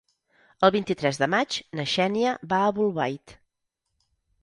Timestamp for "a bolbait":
2.71-3.41